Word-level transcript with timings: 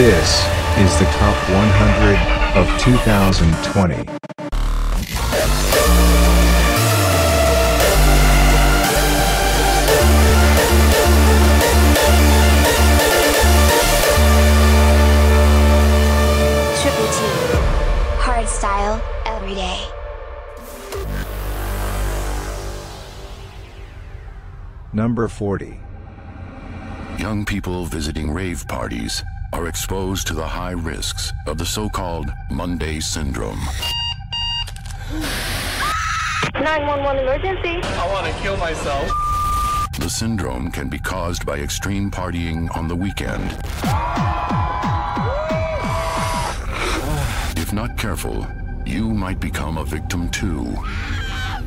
This 0.00 0.48
is 0.78 0.98
the 0.98 1.04
top 1.12 1.36
100 1.50 2.16
of 2.56 2.66
2020. 2.80 3.96
Triple 16.80 17.08
T. 17.12 17.18
Hard 18.16 18.48
every 19.26 19.54
day. 19.54 19.84
Number 24.94 25.28
40. 25.28 25.78
Young 27.18 27.44
people 27.44 27.84
visiting 27.84 28.30
rave 28.30 28.66
parties 28.66 29.22
are 29.60 29.68
exposed 29.68 30.26
to 30.26 30.32
the 30.32 30.46
high 30.46 30.70
risks 30.70 31.34
of 31.46 31.58
the 31.58 31.66
so 31.66 31.86
called 31.86 32.32
Monday 32.50 32.98
syndrome. 32.98 33.60
911 36.54 37.22
emergency. 37.22 37.82
I 37.82 38.08
want 38.10 38.26
to 38.26 38.32
kill 38.40 38.56
myself. 38.56 39.10
The 39.98 40.08
syndrome 40.08 40.70
can 40.70 40.88
be 40.88 40.98
caused 40.98 41.44
by 41.44 41.58
extreme 41.58 42.10
partying 42.10 42.74
on 42.74 42.88
the 42.88 42.96
weekend. 42.96 43.50
If 47.58 47.74
not 47.74 47.98
careful, 47.98 48.46
you 48.86 49.12
might 49.12 49.40
become 49.40 49.76
a 49.76 49.84
victim 49.84 50.30
too. 50.30 50.74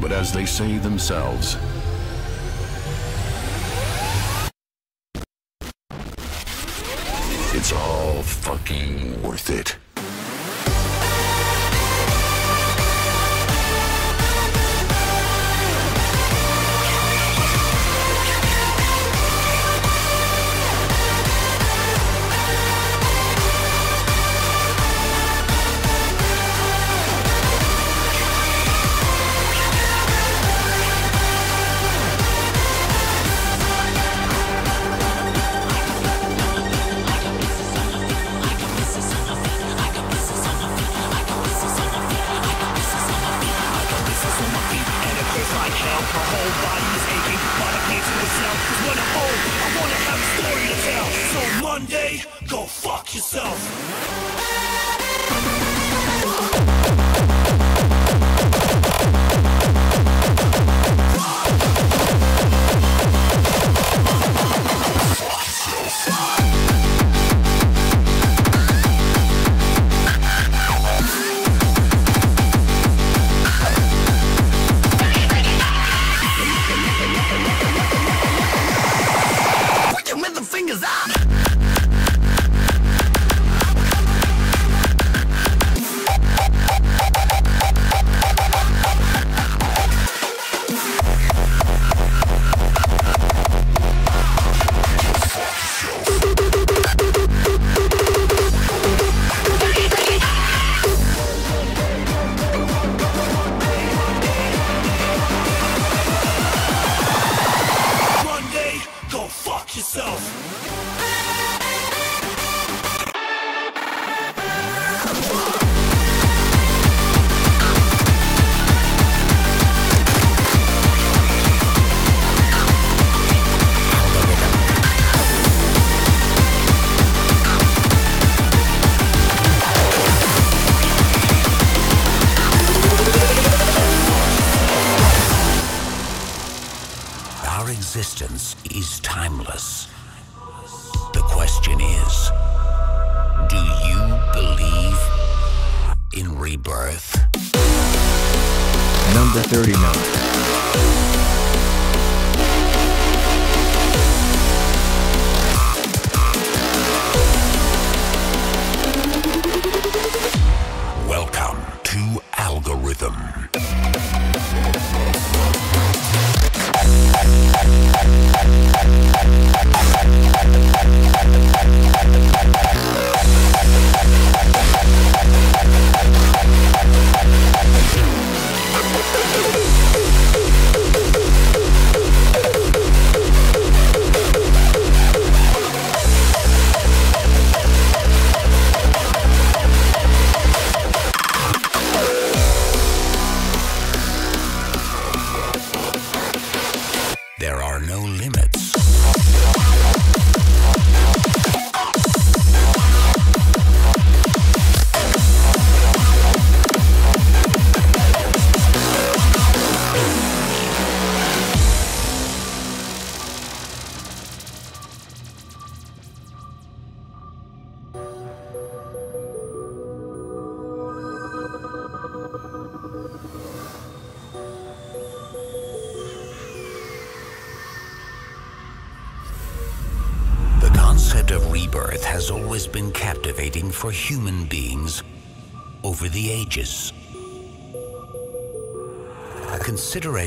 But 0.01 0.11
as 0.11 0.33
they 0.33 0.47
say 0.47 0.79
themselves, 0.79 1.57
it's 7.63 7.71
all 7.71 8.21
fucking 8.23 9.23
worth 9.23 9.49
it. 9.49 9.77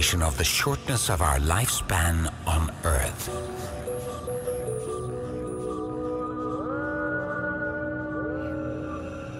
Consideration 0.06 0.22
of 0.22 0.38
the 0.38 0.44
shortness 0.44 1.10
of 1.10 1.20
our 1.20 1.38
lifespan 1.38 2.32
on 2.46 2.70
Earth. 2.84 3.28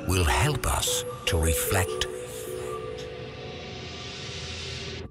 will 0.09 0.25
help 0.25 0.67
us 0.67 1.05
to 1.27 1.37
reflect 1.37 2.07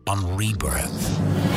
on 0.08 0.38
rebirth. 0.38 1.55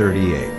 38. 0.00 0.49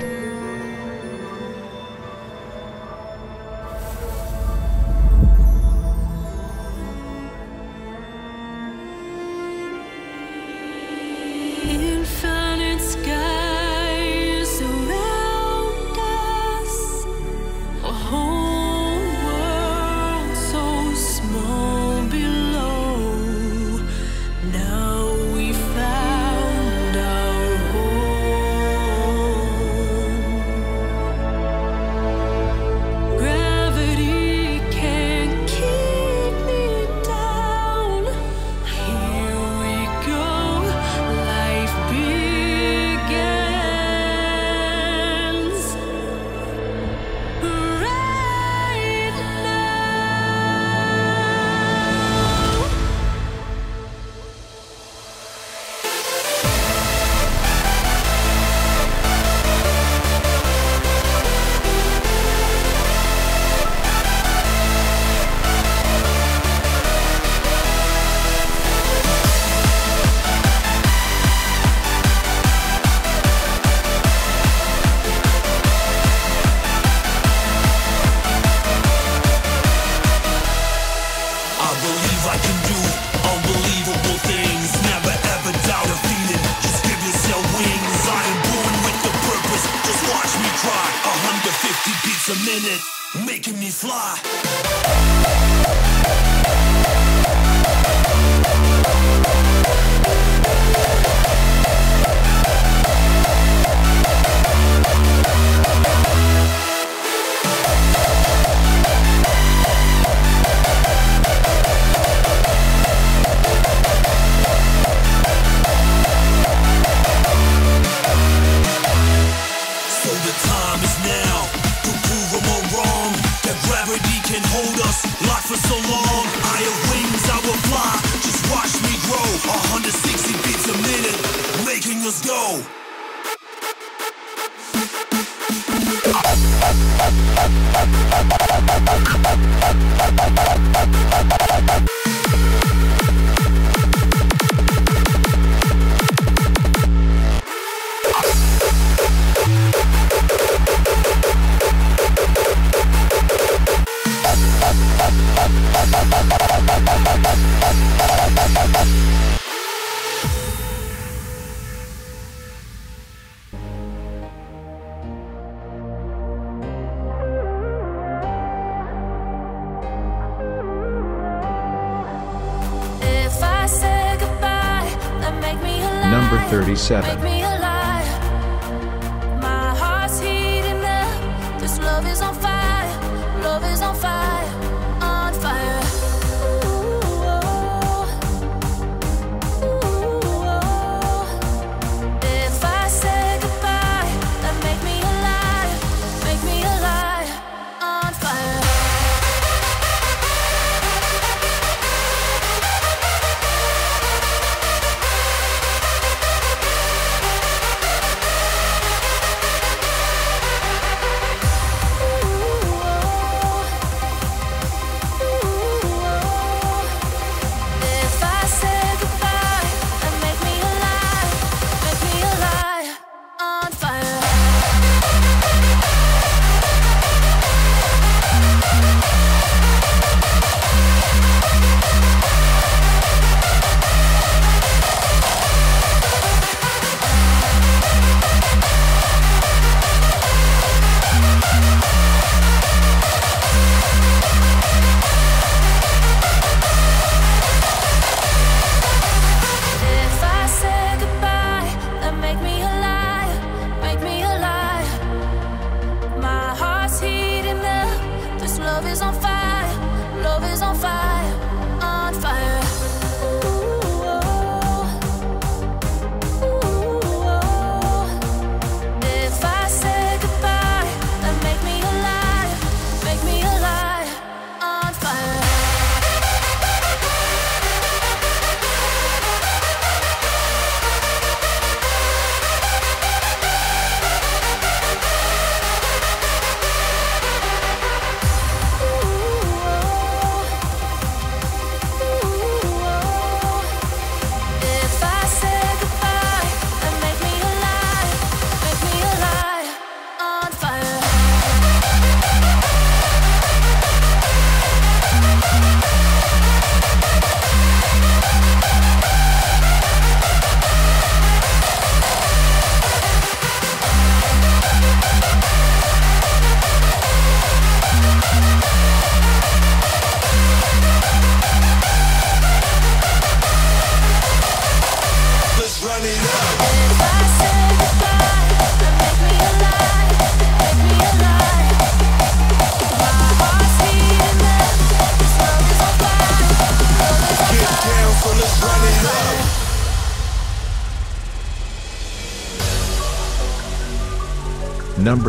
number 176.32 176.50
37. 176.50 177.51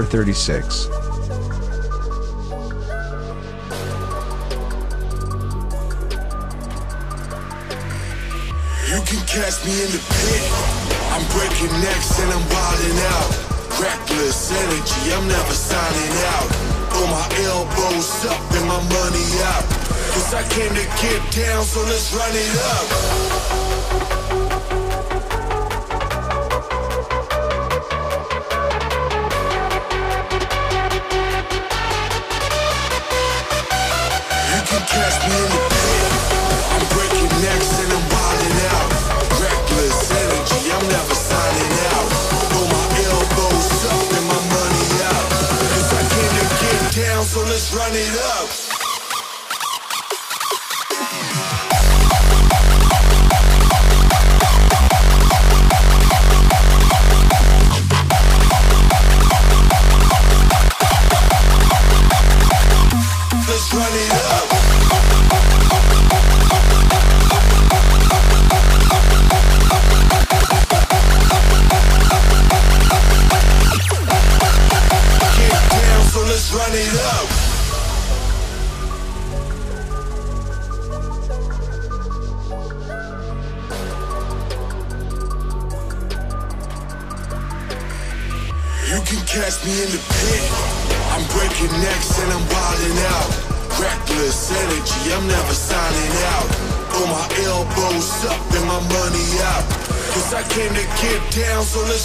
number 0.02 0.10
36. 0.10 0.86
You 8.88 9.00
can 9.06 9.22
catch 9.26 9.64
me 9.64 9.72
in 9.72 9.90
the 9.90 10.02
pit. 10.02 10.42
I'm 11.12 11.24
breaking 11.30 11.72
necks 11.80 12.18
and 12.20 12.32
I'm 12.32 12.44
wilding 12.50 12.98
out. 13.14 13.30
Reckless 13.80 14.50
energy, 14.50 15.12
I'm 15.12 15.26
never 15.28 15.54
signing 15.54 16.14
out. 16.34 16.48
Throw 16.90 17.06
my 17.06 17.26
elbows 17.46 18.26
up 18.26 18.42
and 18.52 18.66
my 18.66 18.80
money 18.80 19.26
out. 19.54 19.64
Cause 20.12 20.34
I 20.34 20.42
came 20.48 20.74
to 20.74 20.86
get 21.00 21.20
down, 21.32 21.64
so 21.64 21.80
let's 21.82 22.12
run 22.12 22.30
it 22.32 22.56
up. 22.56 23.31
Run 47.74 47.90
it 47.94 48.18
up. 48.18 48.31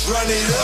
Run 0.09 0.25
it 0.29 0.49
up. 0.51 0.56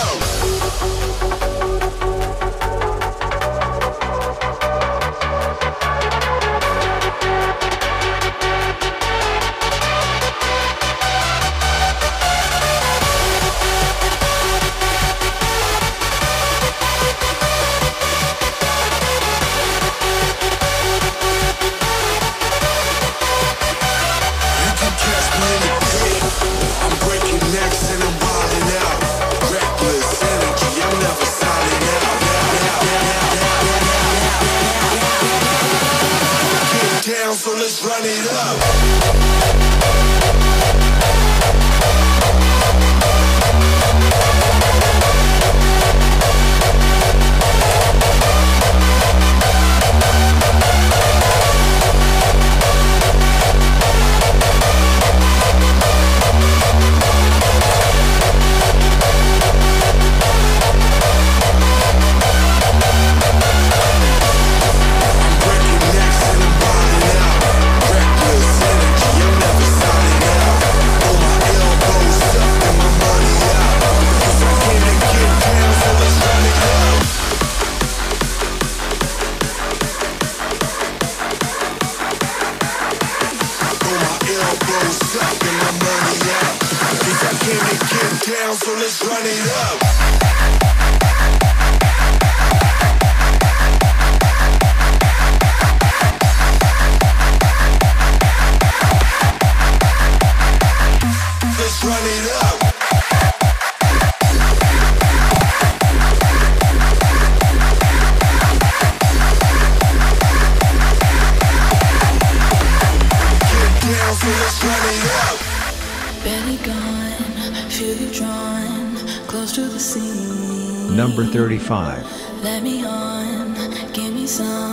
Let 122.43 122.61
me 122.61 122.85
on, 122.85 123.55
give 123.93 124.13
me 124.13 124.27
some. 124.27 124.72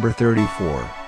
Number 0.00 0.12
34. 0.12 0.99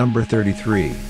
Number 0.00 0.24
33. 0.24 1.09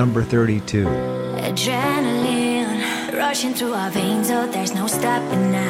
Number 0.00 0.22
32. 0.22 0.86
Adrenaline 0.86 3.12
rushing 3.18 3.52
through 3.52 3.74
our 3.74 3.90
veins, 3.90 4.30
oh, 4.30 4.50
there's 4.50 4.72
no 4.72 4.86
stopping 4.86 5.52
now. 5.52 5.69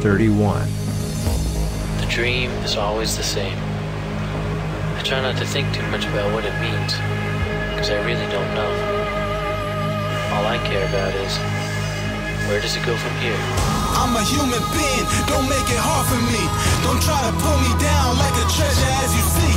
31. 0.00 0.64
The 2.00 2.08
dream 2.08 2.48
is 2.64 2.76
always 2.76 3.18
the 3.18 3.22
same. 3.22 3.58
I 4.96 5.02
try 5.04 5.20
not 5.20 5.36
to 5.36 5.44
think 5.44 5.68
too 5.76 5.84
much 5.92 6.08
about 6.08 6.32
what 6.32 6.48
it 6.48 6.56
means, 6.56 6.96
because 7.76 7.92
I 7.92 8.00
really 8.08 8.24
don't 8.32 8.48
know. 8.56 8.72
All 10.32 10.48
I 10.48 10.56
care 10.64 10.88
about 10.88 11.12
is 11.20 11.36
where 12.48 12.64
does 12.64 12.80
it 12.80 12.84
go 12.88 12.96
from 12.96 13.12
here? 13.20 13.36
I'm 14.00 14.16
a 14.16 14.24
human 14.24 14.64
being, 14.72 15.04
don't 15.28 15.44
make 15.52 15.68
it 15.68 15.76
hard 15.76 16.08
for 16.08 16.22
me. 16.32 16.42
Don't 16.80 17.02
try 17.04 17.20
to 17.20 17.32
pull 17.36 17.60
me 17.60 17.72
down 17.76 18.16
like 18.16 18.32
a 18.40 18.46
treasure 18.48 18.92
as 19.04 19.12
you 19.12 19.24
see. 19.36 19.54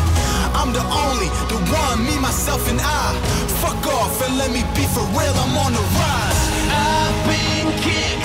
I'm 0.60 0.76
the 0.76 0.84
only, 0.84 1.32
the 1.48 1.60
one, 1.72 2.04
me, 2.04 2.20
myself, 2.20 2.68
and 2.68 2.84
I. 2.84 3.16
Fuck 3.64 3.80
off 3.96 4.20
and 4.28 4.36
let 4.36 4.52
me 4.52 4.60
be 4.76 4.84
for 4.92 5.08
real, 5.16 5.36
I'm 5.40 5.56
on 5.56 5.72
the 5.72 5.86
rise. 6.04 6.42
I've 6.68 7.20
been 7.32 7.68
kicked 7.80 8.23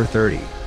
Number 0.00 0.12
30. 0.12 0.59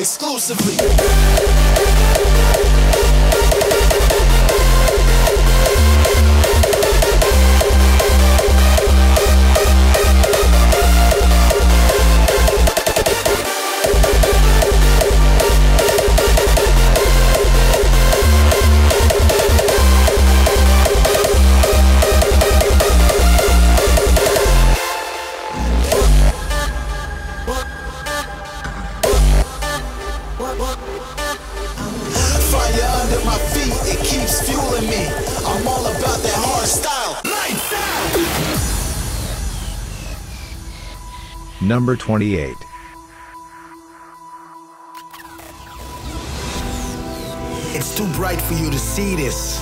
exclusively. 0.00 1.69
Number 41.80 41.96
28. 41.96 42.54
It's 47.72 47.96
too 47.96 48.06
bright 48.12 48.38
for 48.38 48.52
you 48.52 48.70
to 48.70 48.78
see 48.78 49.14
this. 49.16 49.58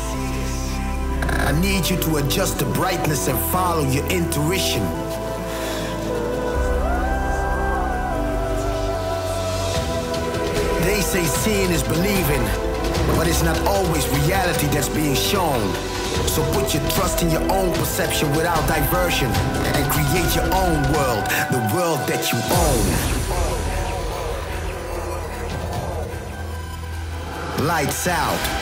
I 1.23 1.57
need 1.61 1.89
you 1.89 1.97
to 1.97 2.17
adjust 2.17 2.59
the 2.59 2.65
brightness 2.75 3.29
and 3.29 3.39
follow 3.53 3.89
your 3.89 4.05
intuition. 4.07 4.83
They 10.83 11.01
say 11.01 11.25
seeing 11.25 11.71
is 11.71 11.85
believing, 11.85 12.43
but 13.17 13.29
it's 13.29 13.45
not 13.45 13.57
always 13.61 14.09
reality 14.27 14.67
that's 14.67 14.89
being 14.89 15.15
shown. 15.15 15.63
So 16.39 16.45
put 16.53 16.73
your 16.73 16.89
trust 16.91 17.21
in 17.25 17.31
your 17.33 17.43
own 17.51 17.75
perception 17.75 18.31
without 18.31 18.65
diversion 18.69 19.27
and 19.27 19.91
create 19.91 20.37
your 20.37 20.45
own 20.55 20.83
world, 20.93 21.25
the 21.51 21.59
world 21.75 21.99
that 22.07 22.31
you 22.31 22.39
own. 27.59 27.67
Lights 27.67 28.07
out. 28.07 28.58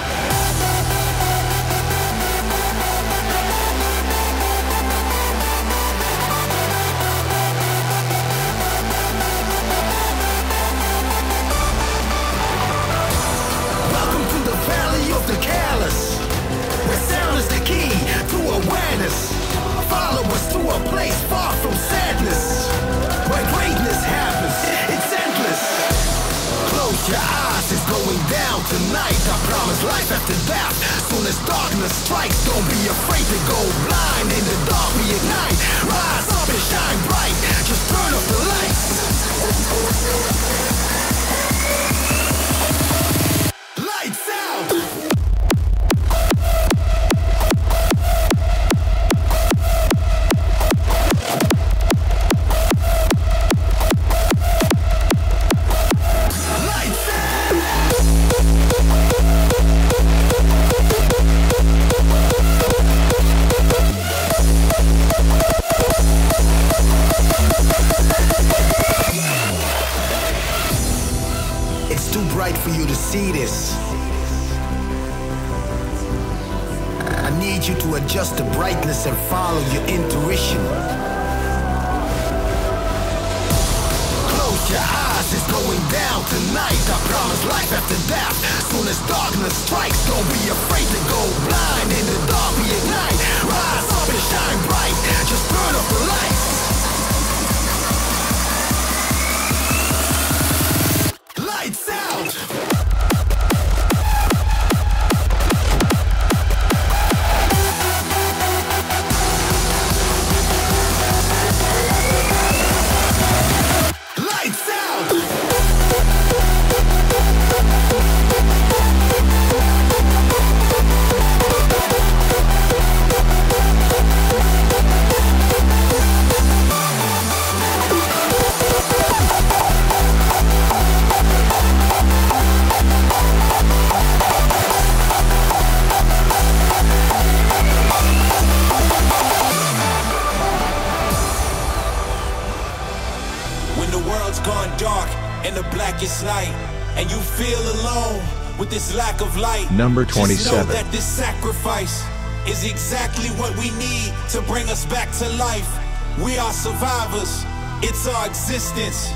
number 149.87 150.05
27. 150.05 150.37
Just 150.37 150.53
know 150.53 150.65
that 150.75 150.91
this 150.91 151.07
sacrifice 151.07 152.03
is 152.49 152.65
exactly 152.65 153.29
what 153.39 153.57
we 153.57 153.71
need 153.79 154.13
to 154.31 154.43
bring 154.43 154.69
us 154.69 154.85
back 154.87 155.13
to 155.13 155.29
life. 155.39 155.71
We 156.19 156.39
are 156.39 156.53
survivors, 156.53 157.45
it's 157.85 158.09
our 158.09 158.27
existence. 158.27 159.13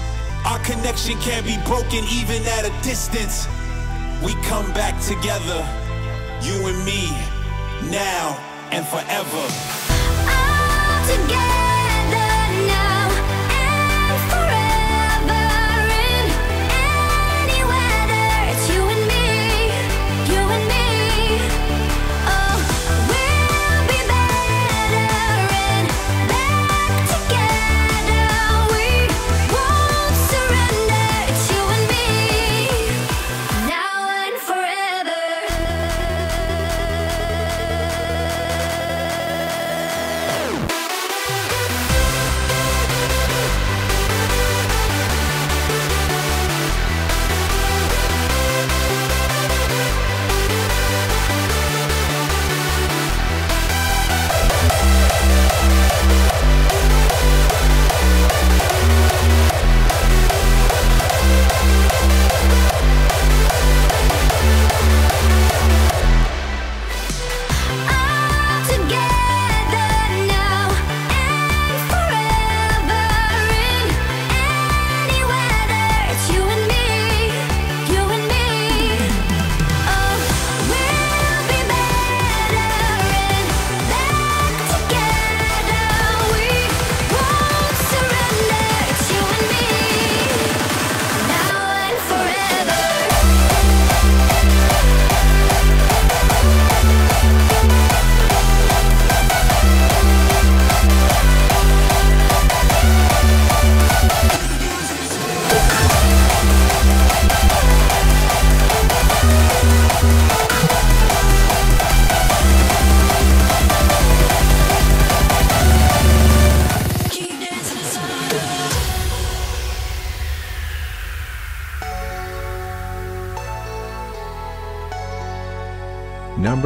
Our 0.46 0.60
connection 0.60 1.18
can't 1.18 1.44
be 1.44 1.58
broken 1.66 2.04
even 2.04 2.46
at 2.46 2.64
a 2.66 2.82
distance. 2.84 3.48
We 4.22 4.34
come 4.46 4.72
back 4.72 4.94
together, 5.02 5.60
you 6.40 6.54
and 6.68 6.84
me, 6.84 7.10
now 7.90 8.38
and 8.70 8.86
forever. 8.86 9.42
All 10.30 11.06
together. 11.10 11.59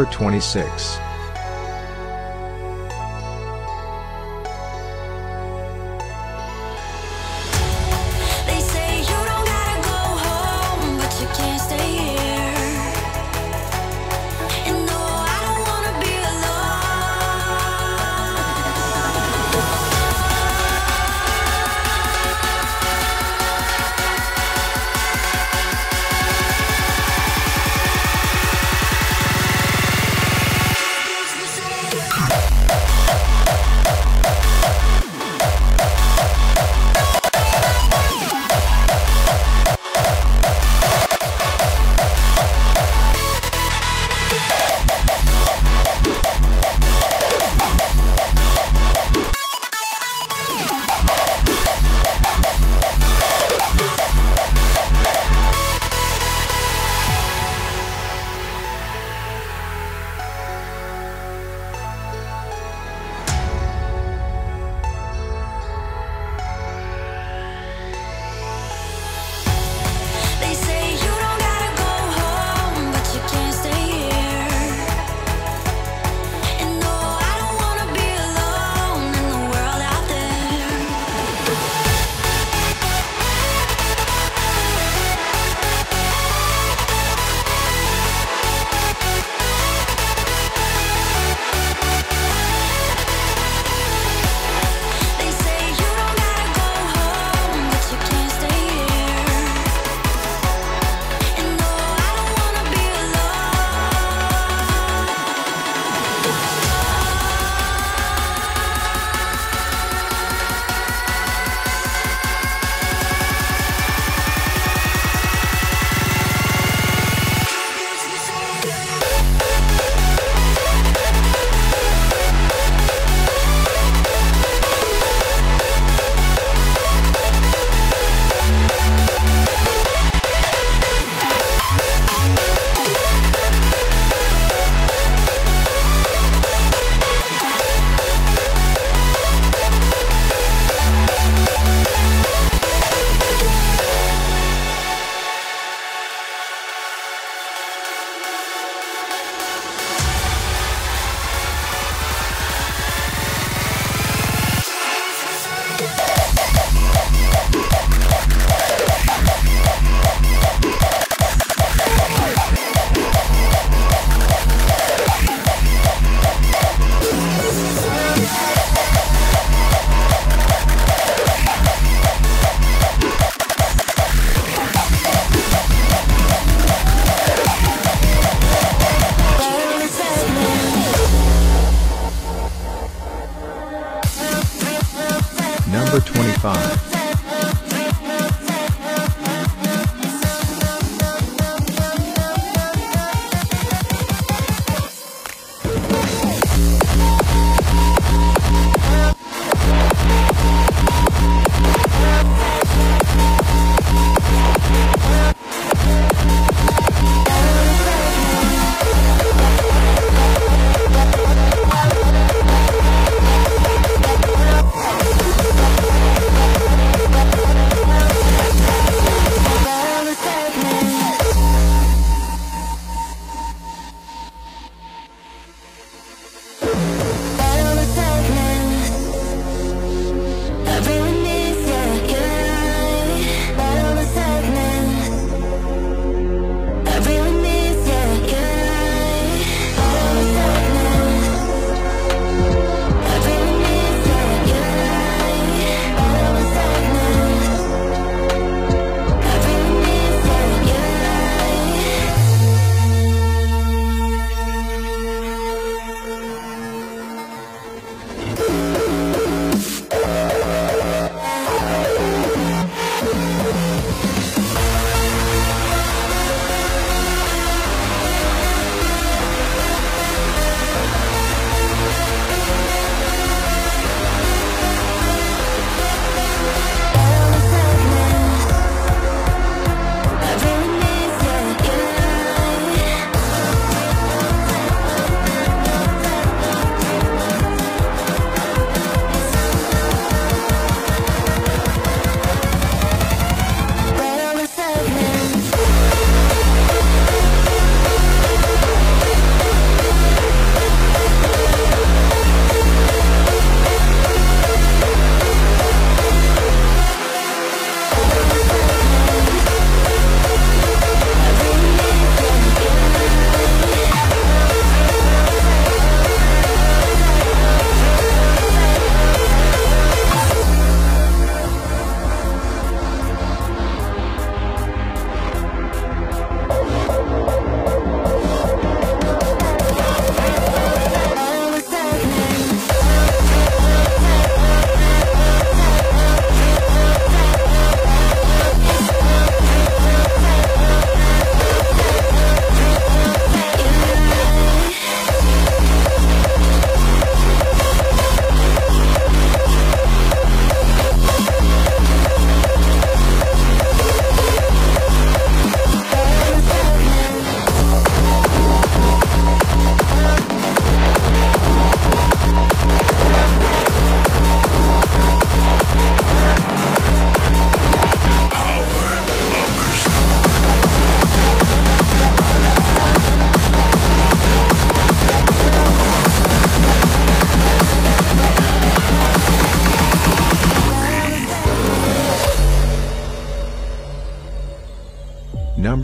26 0.07 1.14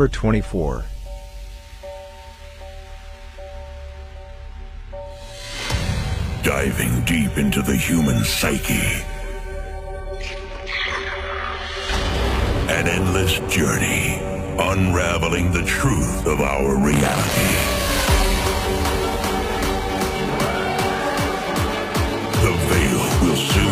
Number 0.00 0.16
24. 0.16 0.84
Diving 6.42 7.04
deep 7.04 7.36
into 7.36 7.60
the 7.60 7.76
human 7.76 8.24
psyche. 8.24 9.04
An 12.70 12.88
endless 12.88 13.40
journey, 13.54 14.16
unraveling 14.58 15.52
the 15.52 15.64
truth 15.66 16.26
of 16.26 16.40
our 16.40 16.76
reality. 16.82 17.56
The 22.40 22.54
veil 22.70 23.02
will 23.20 23.36
soon 23.36 23.69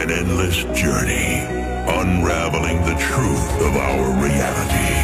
An 0.00 0.12
endless 0.12 0.62
journey, 0.80 1.44
unraveling 1.88 2.80
the 2.82 2.94
truth 3.00 3.60
of 3.66 3.76
our 3.76 4.22
reality. 4.22 4.94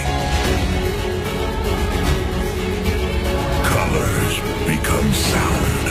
Colors 3.67 4.35
become 4.69 5.13
sound. 5.13 5.84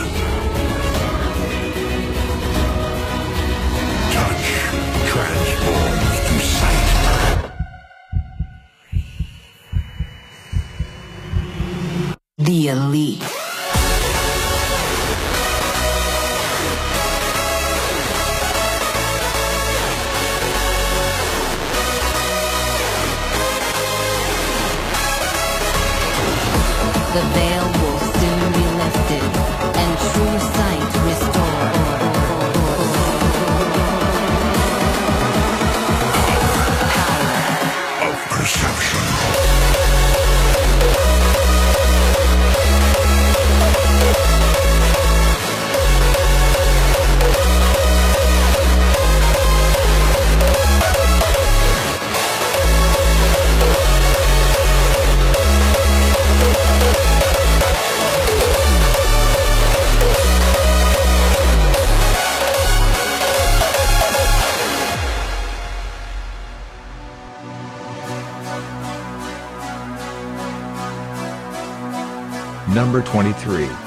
23 73.14 73.83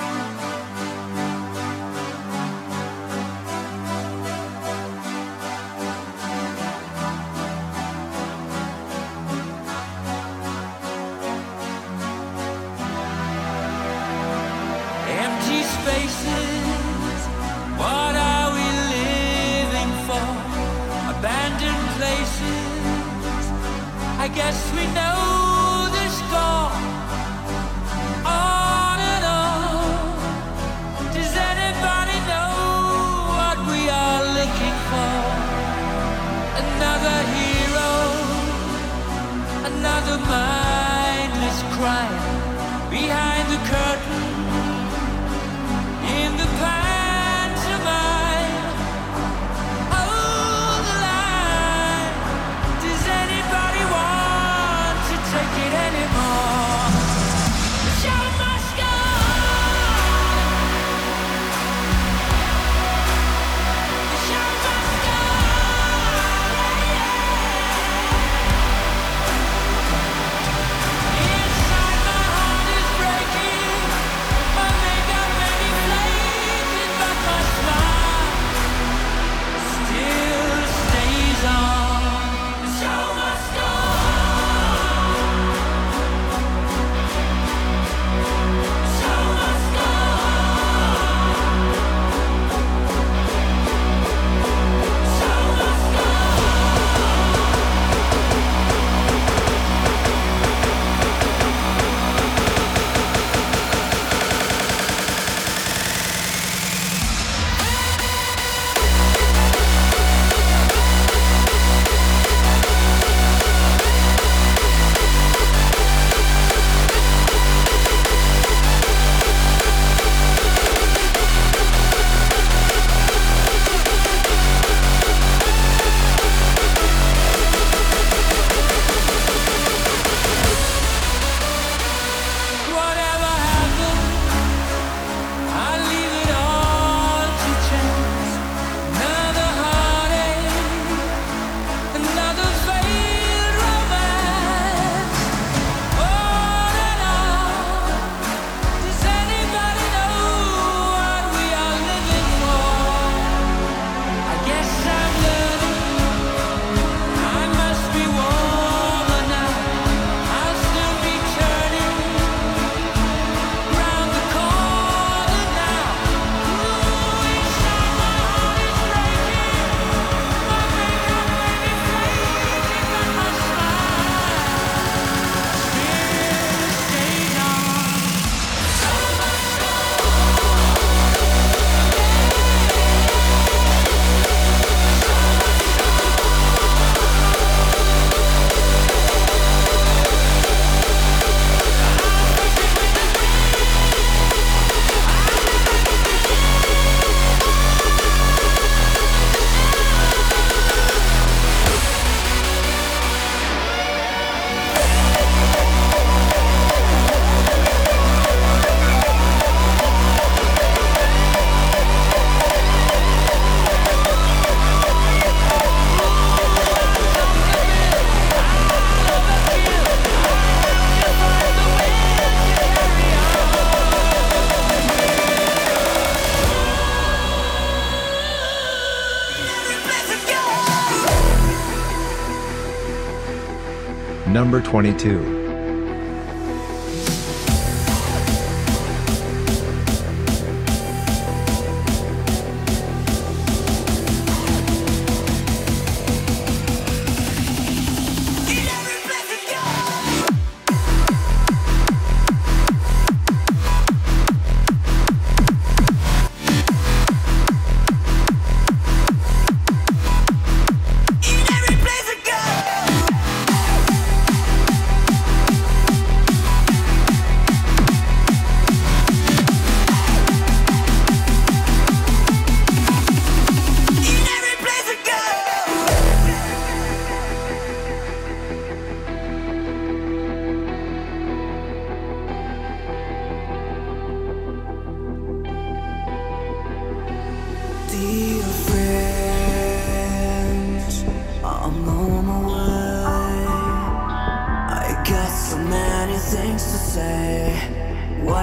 Number 234.47 234.61
22 234.61 235.36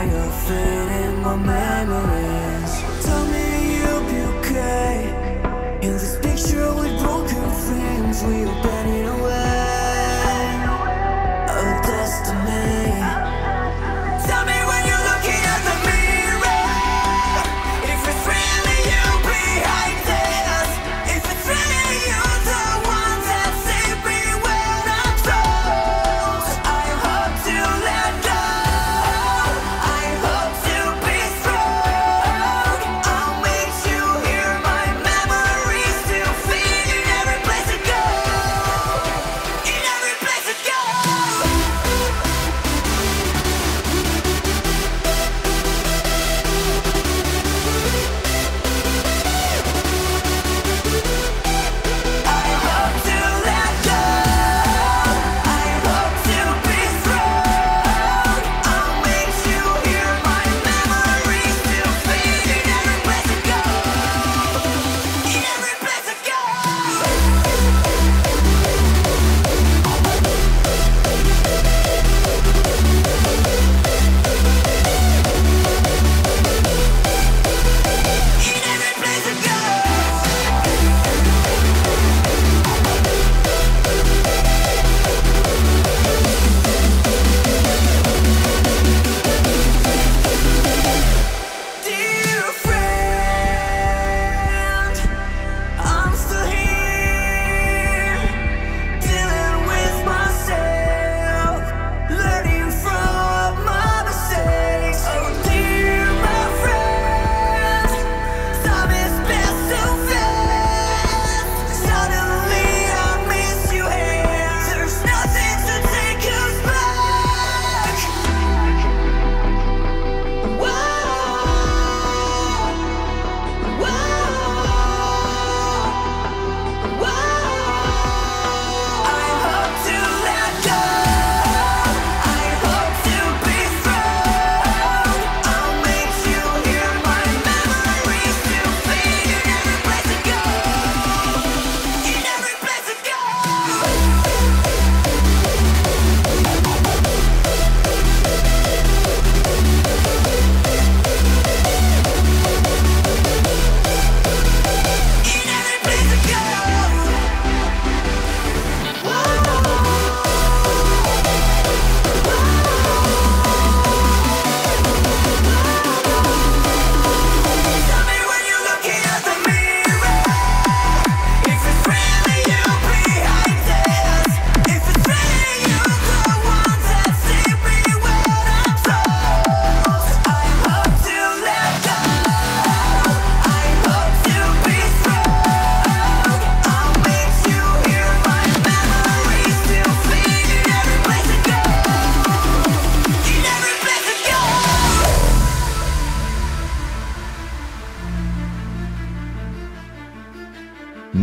got 0.06 0.12
your 0.12 0.30
fit 0.30 1.06
in 1.06 1.22
my 1.22 1.36
mouth. 1.36 1.73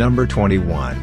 Number 0.01 0.25
21 0.25 1.00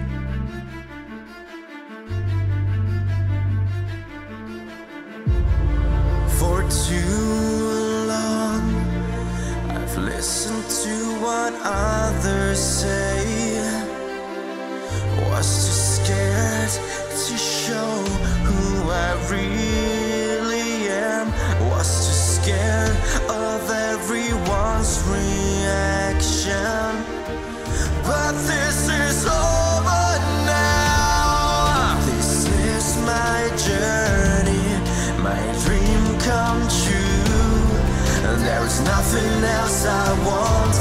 nothing 39.13 39.45
else 39.45 39.87
I 39.87 40.09
want 40.29 40.75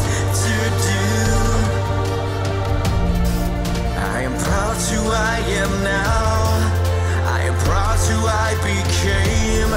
to 0.43 0.55
do. 0.89 1.05
I 3.97 4.21
am 4.27 4.35
proud 4.37 4.75
who 4.91 5.01
I 5.11 5.37
am 5.61 5.71
now. 5.83 6.35
I 7.35 7.39
am 7.49 7.55
proud 7.67 7.99
who 8.09 8.19
I 8.27 8.49
became. 8.67 9.73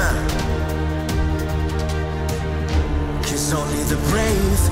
Cause 3.23 3.53
only 3.53 3.83
the 3.83 3.99
brave 4.09 4.70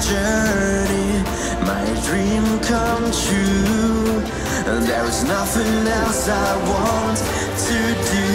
journey, 0.00 1.22
my 1.66 1.84
dream 2.06 2.44
come 2.60 3.10
true. 3.10 4.22
And 4.70 4.86
there 4.86 5.04
is 5.06 5.24
nothing 5.24 5.86
else 5.86 6.28
I 6.28 6.56
want 6.68 7.18
to 7.66 7.78
do. 8.12 8.27